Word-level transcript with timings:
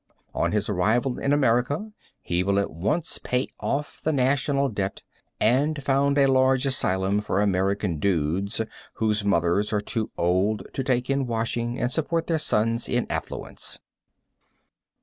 On 0.33 0.51
his 0.51 0.67
arrival 0.67 1.19
in 1.19 1.31
America 1.31 1.91
he 2.23 2.41
will 2.41 2.57
at 2.57 2.71
once 2.71 3.19
pay 3.19 3.49
off 3.59 4.01
the 4.01 4.11
national 4.11 4.67
debt 4.67 5.03
and 5.39 5.83
found 5.83 6.17
a 6.17 6.25
large 6.25 6.65
asylum 6.65 7.21
for 7.21 7.39
American 7.39 7.99
dudes 7.99 8.59
whose 8.93 9.23
mothers 9.23 9.71
are 9.71 9.79
too 9.79 10.09
old 10.17 10.65
to 10.73 10.83
take 10.83 11.07
in 11.07 11.27
washing 11.27 11.79
and 11.79 11.91
support 11.91 12.25
their 12.25 12.39
sons 12.39 12.89
in 12.89 13.05
affluence. 13.11 13.77